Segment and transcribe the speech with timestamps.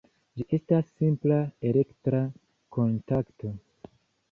[0.37, 1.37] Ĝi estas simpla
[1.71, 2.23] elektra
[2.79, 3.55] kontakto.